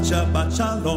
[0.00, 0.89] Shabbat, Shabbat, Shabbat, Shabbat,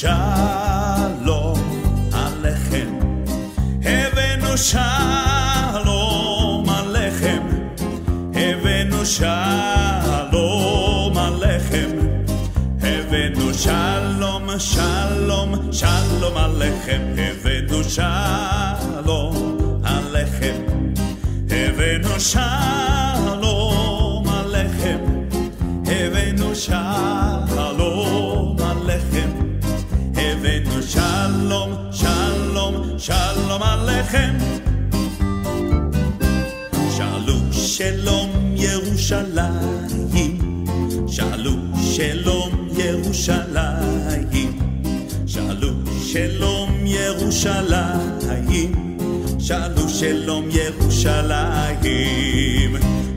[0.00, 1.60] shalom
[2.24, 2.90] alechem.
[3.96, 5.90] Abenu shalom
[6.78, 7.44] alechem.
[8.32, 10.36] Abenu shalom
[11.26, 11.92] alechem.
[12.92, 17.02] Abenu shalom, shalom, shalom alechem.
[17.28, 19.36] Abenu shalom
[19.84, 20.58] alechem.
[21.60, 22.79] Abenu shalom.
[34.09, 34.33] שלום עליכם.
[36.97, 39.87] שאלו שלום ירושלים,
[41.07, 41.51] שאלו
[41.93, 44.57] שלום ירושלים,
[45.27, 45.69] שאלו
[46.05, 48.71] שלום ירושלים,
[49.39, 51.79] שאלו שלום ירושלים,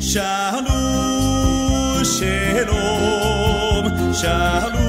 [0.00, 0.78] שאלו
[2.04, 4.86] שלום, שאלו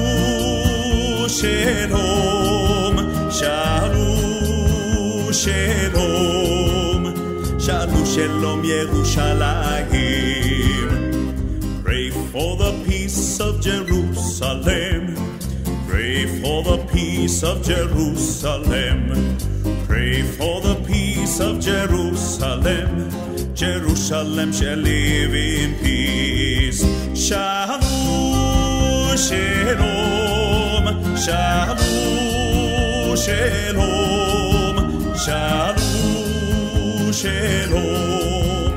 [1.28, 2.96] שלום,
[3.30, 3.83] שאלו
[5.34, 7.04] שלום,
[7.58, 9.86] שאלו שלום ירושלים.
[11.84, 15.02] Pray for the peace of Jerusalem.
[15.88, 18.98] Pray for the peace of Jerusalem.
[19.88, 22.90] Pray for the peace of Jerusalem.
[23.54, 26.82] Jerusalem shall live in peace.
[27.26, 27.80] Shalom,
[29.26, 30.86] shalom,
[31.24, 33.16] shalom,
[35.25, 38.73] Shalom, shalom, shalom.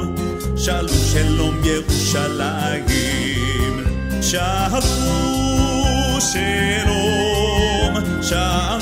[0.57, 3.75] Shalom, shalom, Yerushalayim.
[4.23, 4.83] Shalom,
[6.31, 8.81] shalom, shalom,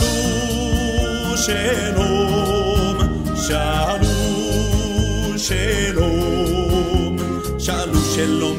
[3.41, 7.19] shalom, shalom, shalom,
[7.59, 8.59] shalom, shalom,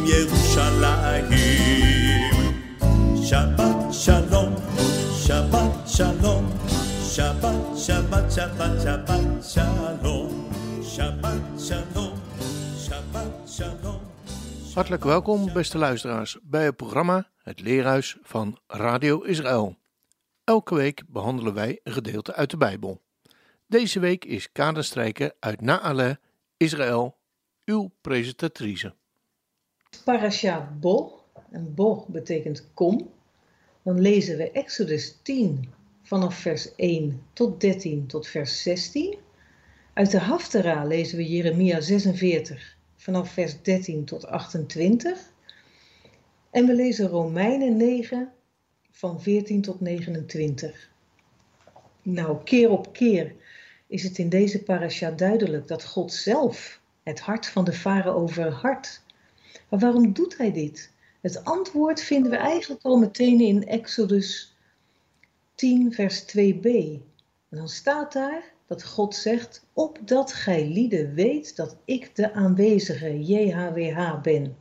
[7.17, 10.29] Shabbat, Shabbat, Shabbat, Shabbat, shalom,
[10.83, 12.13] Shabbat, shalom,
[12.77, 13.99] Shabbat, shalom.
[14.73, 19.75] Hartelijk welkom, beste luisteraars, bij het programma Het Leerhuis van Radio Israël.
[20.43, 23.01] Elke week behandelen wij een gedeelte uit de Bijbel.
[23.67, 26.19] Deze week is kaderstrijker uit Naale,
[26.57, 27.17] Israël,
[27.65, 28.93] uw presentatrice.
[30.03, 33.11] Parasha Bo, en Bo betekent kom,
[33.83, 35.75] dan lezen we Exodus 10
[36.07, 39.17] vanaf vers 1 tot 13 tot vers 16.
[39.93, 45.31] Uit de Haftara lezen we Jeremia 46 vanaf vers 13 tot 28.
[46.51, 48.31] En we lezen Romeinen 9
[48.91, 50.89] van 14 tot 29.
[52.01, 53.35] Nou, keer op keer
[53.87, 59.03] is het in deze parasha duidelijk dat God zelf het hart van de farao verhardt.
[59.69, 60.91] Maar waarom doet hij dit?
[61.21, 64.55] Het antwoord vinden we eigenlijk al meteen in Exodus
[65.57, 66.65] 10, vers 2b.
[67.49, 73.23] En dan staat daar dat God zegt, opdat gij lieden weet dat ik de aanwezige
[73.23, 74.55] JHWH ben.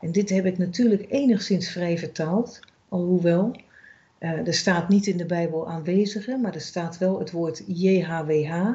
[0.00, 3.56] En dit heb ik natuurlijk enigszins vrij vertaald, alhoewel
[4.22, 8.72] uh, er staat niet in de Bijbel aanwezige, maar er staat wel het woord JHWH.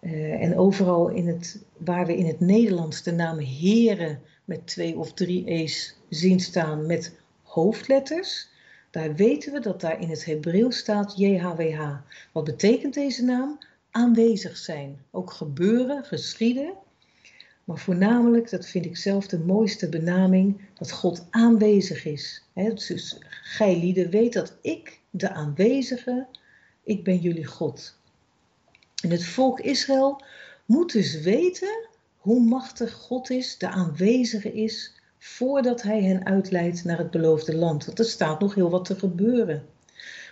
[0.00, 4.98] Uh, en overal in het, waar we in het Nederlands de naam Heren met twee
[4.98, 8.49] of drie E's zien staan met hoofdletters,
[8.90, 11.96] daar weten we dat daar in het Hebreeuws staat JHWH.
[12.32, 13.58] Wat betekent deze naam?
[13.90, 15.04] Aanwezig zijn.
[15.10, 16.72] Ook gebeuren, geschieden.
[17.64, 22.42] Maar voornamelijk, dat vind ik zelf de mooiste benaming, dat God aanwezig is.
[22.52, 26.26] He, dus gij lieden weet dat ik, de aanwezige,
[26.84, 27.98] ik ben jullie God.
[29.02, 30.22] En het volk Israël
[30.64, 36.98] moet dus weten hoe machtig God is, de aanwezige is, voordat hij hen uitleidt naar
[36.98, 37.84] het beloofde land.
[37.84, 39.62] Want er staat nog heel wat te gebeuren.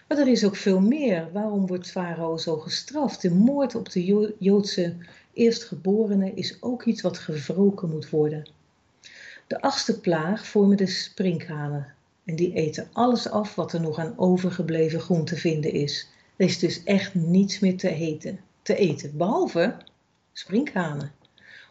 [0.09, 1.29] Maar er is ook veel meer.
[1.33, 3.23] Waarom wordt Farao zo gestraft?
[3.23, 4.95] De moord op de Joodse
[5.33, 8.49] eerstgeborene is ook iets wat gewroken moet worden.
[9.47, 11.87] De achtste plaag vormen de sprinkhanen.
[12.25, 16.09] En die eten alles af wat er nog aan overgebleven groen te vinden is.
[16.37, 19.77] Er is dus echt niets meer te eten, te eten behalve
[20.33, 21.13] sprinkhanen.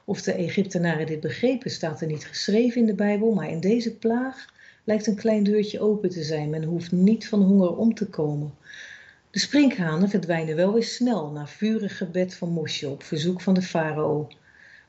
[0.10, 3.96] Of de Egyptenaren dit begrepen staat er niet geschreven in de Bijbel, maar in deze
[3.96, 6.50] plaag lijkt een klein deurtje open te zijn.
[6.50, 8.54] Men hoeft niet van honger om te komen.
[9.32, 13.62] De sprinkhanen verdwijnen wel weer snel na vurig gebed van Mosje op verzoek van de
[13.62, 14.28] farao.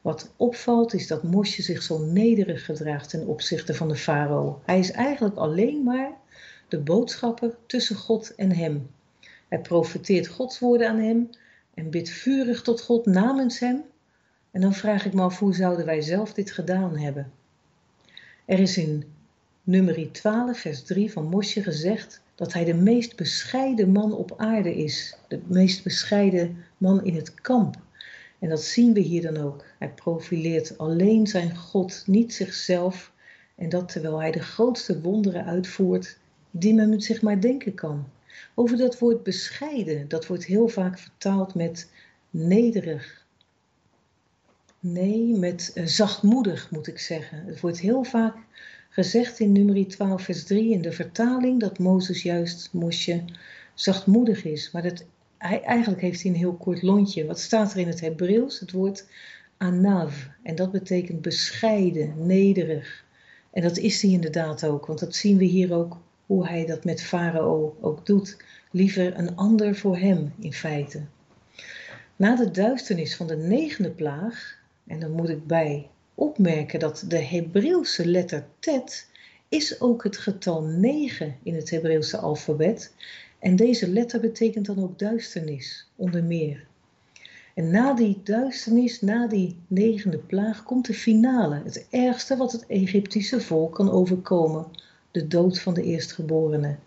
[0.00, 4.62] Wat opvalt is dat Mosje zich zo nederig gedraagt ten opzichte van de farao.
[4.64, 6.12] Hij is eigenlijk alleen maar
[6.68, 8.90] de boodschapper tussen God en hem.
[9.48, 11.30] Hij profeteert Gods woorden aan hem
[11.74, 13.84] en bidt vurig tot God namens hem.
[14.58, 17.32] En dan vraag ik me af hoe zouden wij zelf dit gedaan hebben.
[18.44, 19.04] Er is in
[19.62, 24.76] nummer 12 vers 3 van Mosje gezegd dat hij de meest bescheiden man op aarde
[24.76, 25.16] is.
[25.28, 27.76] De meest bescheiden man in het kamp.
[28.38, 29.64] En dat zien we hier dan ook.
[29.78, 33.12] Hij profileert alleen zijn God, niet zichzelf.
[33.54, 36.18] En dat terwijl hij de grootste wonderen uitvoert
[36.50, 38.08] die men zich maar denken kan.
[38.54, 41.90] Over dat woord bescheiden, dat wordt heel vaak vertaald met
[42.30, 43.26] nederig.
[44.80, 47.44] Nee, met uh, zachtmoedig moet ik zeggen.
[47.46, 48.36] Het wordt heel vaak
[48.88, 53.24] gezegd in nummer 12 vers 3 in de vertaling dat Mozes juist Mosje
[53.74, 54.70] zachtmoedig is.
[54.70, 55.04] Maar dat,
[55.38, 57.26] hij, eigenlijk heeft hij een heel kort lontje.
[57.26, 58.60] Wat staat er in het Hebreeuws?
[58.60, 59.06] Het woord
[59.56, 60.26] anav.
[60.42, 63.04] En dat betekent bescheiden, nederig.
[63.50, 65.96] En dat is hij inderdaad ook, want dat zien we hier ook
[66.26, 68.36] hoe hij dat met Farao ook doet.
[68.70, 71.02] Liever een ander voor hem in feite.
[72.16, 74.57] Na de duisternis van de negende plaag,
[74.88, 79.08] en dan moet ik bij opmerken dat de Hebreeuwse letter tet
[79.48, 82.94] is ook het getal 9 in het Hebreeuwse alfabet.
[83.38, 86.66] En deze letter betekent dan ook duisternis, onder meer.
[87.54, 91.60] En na die duisternis, na die negende plaag, komt de finale.
[91.64, 94.66] Het ergste wat het Egyptische volk kan overkomen.
[95.10, 96.78] De dood van de eerstgeborenen.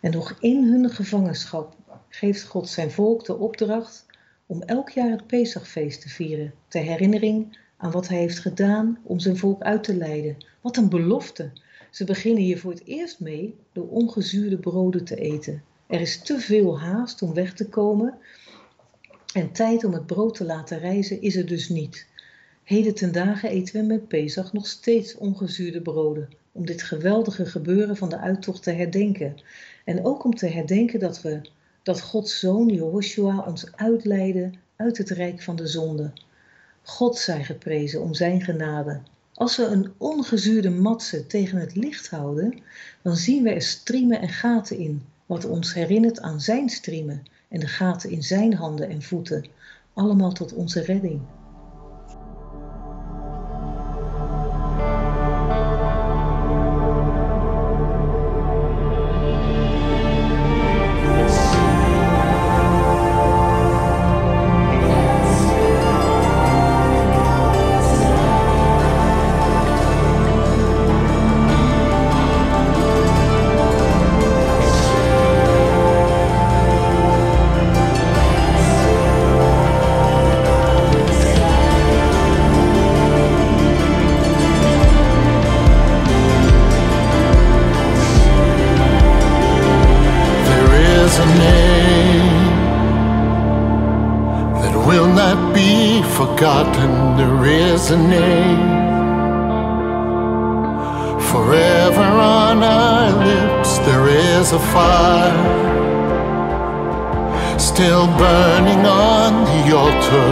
[0.00, 1.76] En nog in hun gevangenschap
[2.08, 4.06] geeft God zijn volk de opdracht
[4.52, 6.52] om elk jaar het Pesachfeest te vieren.
[6.68, 10.36] Ter herinnering aan wat hij heeft gedaan om zijn volk uit te leiden.
[10.60, 11.50] Wat een belofte.
[11.90, 15.62] Ze beginnen hier voor het eerst mee door ongezuurde broden te eten.
[15.86, 18.14] Er is te veel haast om weg te komen
[19.34, 22.06] en tijd om het brood te laten rijzen is er dus niet.
[22.64, 27.96] Heden ten dagen eten we met Pesach nog steeds ongezuurde broden, om dit geweldige gebeuren
[27.96, 29.36] van de uittocht te herdenken.
[29.84, 31.40] En ook om te herdenken dat we,
[31.82, 36.12] dat Gods zoon Jehoshua ons uitleidde uit het rijk van de zonde.
[36.82, 39.00] God zij geprezen om zijn genade.
[39.34, 42.60] Als we een ongezuurde matse tegen het licht houden,
[43.02, 47.60] dan zien we er striemen en gaten in, wat ons herinnert aan zijn striemen en
[47.60, 49.46] de gaten in zijn handen en voeten,
[49.92, 51.20] allemaal tot onze redding.
[96.42, 98.68] Forgotten there is a name.
[101.30, 105.40] Forever on our lips there is a fire
[107.58, 110.28] Still burning on the altar.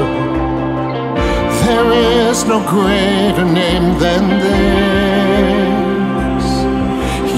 [1.64, 6.46] There is no greater name than this.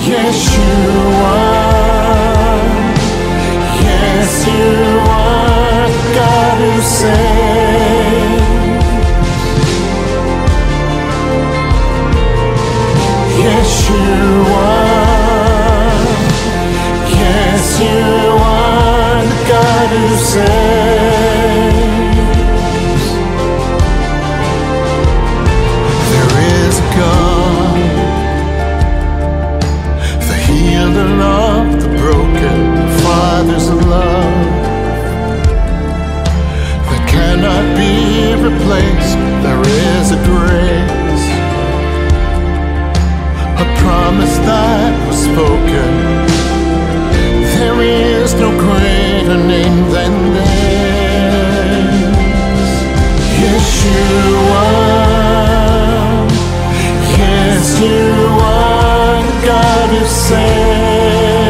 [0.09, 1.62] Yeshua
[4.25, 7.62] Yes, you are God who saves
[44.47, 45.93] that was spoken.
[47.57, 51.63] There is no greater name than this.
[53.43, 54.07] Yes, you
[54.65, 56.27] are.
[57.19, 58.09] Yes, you
[58.55, 61.43] are the God who saves.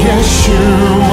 [0.00, 1.07] Yeshua.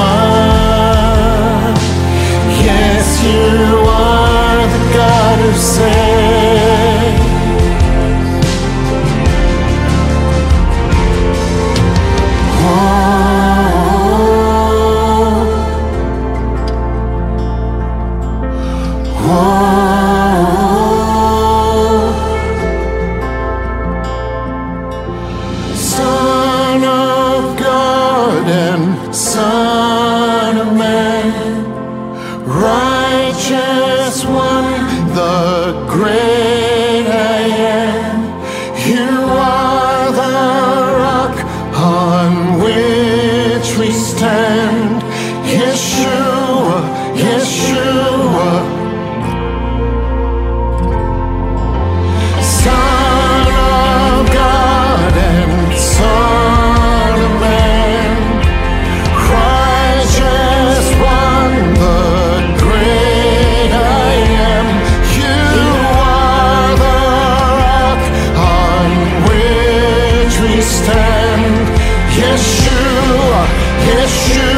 [74.33, 74.54] you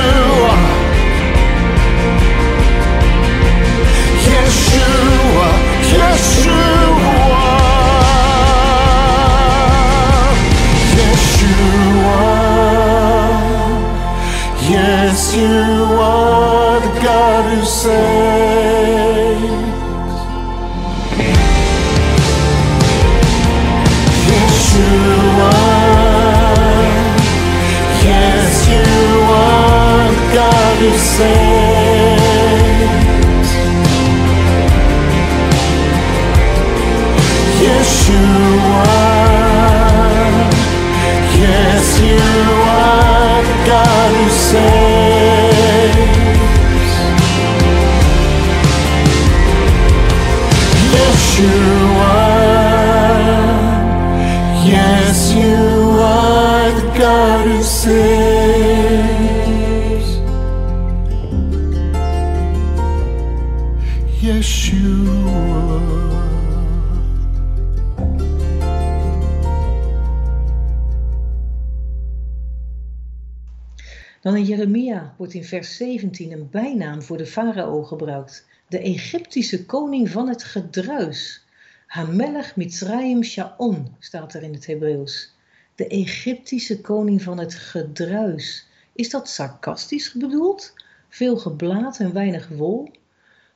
[74.28, 78.46] Dan in Jeremia wordt in vers 17 een bijnaam voor de farao gebruikt.
[78.68, 81.46] De Egyptische koning van het gedruis.
[81.86, 85.34] Hamelech Mitzrayim Shaon staat er in het Hebreeuws.
[85.76, 88.68] De Egyptische koning van het gedruis.
[88.94, 90.74] Is dat sarcastisch bedoeld?
[91.10, 92.92] Veel geblaat en weinig wol?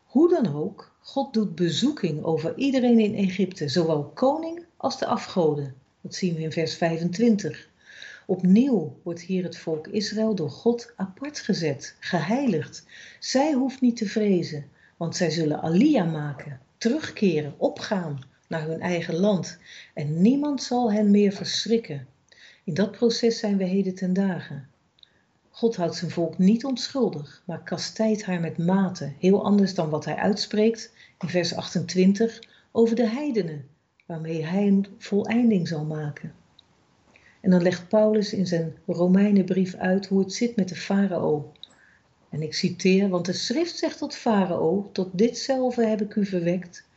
[0.06, 5.76] Hoe dan ook, God doet bezoeking over iedereen in Egypte, zowel koning als de afgoden.
[6.02, 7.70] Dat zien we in vers 25.
[8.26, 12.86] Opnieuw wordt hier het volk Israël door God apart gezet, geheiligd.
[13.20, 14.66] Zij hoeft niet te vrezen,
[14.98, 19.58] want zij zullen alia maken, terugkeren, opgaan naar hun eigen land.
[19.94, 22.08] En niemand zal hen meer verschrikken.
[22.64, 24.68] In dat proces zijn we heden ten dagen.
[25.50, 30.06] God houdt zijn volk niet onschuldig, maar kastijdt haar met mate, heel anders dan wat
[30.06, 32.40] hij uitspreekt in vers 28
[32.72, 33.68] over de heidenen,
[34.06, 36.34] waarmee hij een voleinding zal maken.
[37.42, 41.52] En dan legt Paulus in zijn Romeinenbrief uit hoe het zit met de farao.
[42.30, 46.88] En ik citeer, want de schrift zegt tot farao, tot ditzelfde heb ik u verwekt,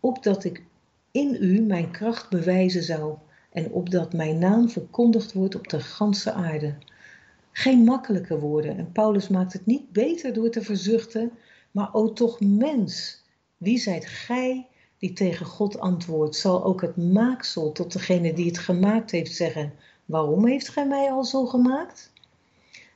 [0.00, 0.62] opdat ik
[1.10, 3.14] in u mijn kracht bewijzen zou
[3.52, 6.74] en opdat mijn naam verkondigd wordt op de ganse aarde.
[7.52, 11.32] Geen makkelijke woorden en Paulus maakt het niet beter door te verzuchten,
[11.70, 13.22] maar o toch mens,
[13.56, 14.66] wie zijt gij
[14.98, 19.72] die tegen God antwoordt, zal ook het maaksel tot degene die het gemaakt heeft zeggen,
[20.04, 22.12] waarom heeft gij mij al zo gemaakt?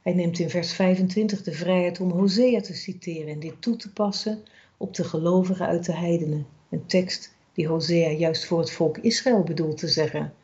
[0.02, 3.92] Hij neemt in vers 25 de vrijheid om Hosea te citeren en dit toe te
[3.92, 4.42] passen
[4.76, 6.46] op de gelovigen uit de heidenen.
[6.70, 10.34] Een tekst die Hosea juist voor het volk Israël bedoelt te zeggen.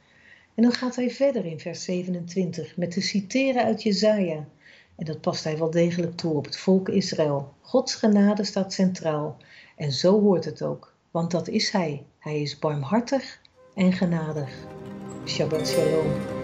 [0.54, 4.48] En dan gaat hij verder in vers 27 met te citeren uit Jezaja.
[4.96, 7.52] En dat past hij wel degelijk toe op het volk Israël.
[7.60, 9.36] Gods genade staat centraal.
[9.76, 12.06] En zo hoort het ook, want dat is hij.
[12.18, 13.40] Hij is barmhartig
[13.74, 14.50] en genadig.
[15.24, 16.37] Shabbat shalom.